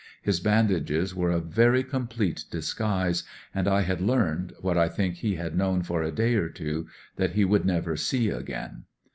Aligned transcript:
His 0.23 0.39
bandages 0.39 1.13
were 1.13 1.29
a 1.29 1.39
very 1.39 1.83
complete 1.83 2.45
disguise, 2.49 3.23
and 3.53 3.67
I 3.67 3.81
had 3.81 4.01
learned, 4.01 4.51
what 4.59 4.75
I 4.75 4.89
think 4.89 5.17
he 5.17 5.35
had 5.35 5.55
known 5.55 5.83
for 5.83 6.01
a 6.01 6.11
day 6.11 6.33
or 6.33 6.49
two, 6.49 6.87
that 7.17 7.33
he 7.33 7.45
would 7.45 7.65
never 7.65 7.95
see 7.95 8.31
again. 8.31 8.85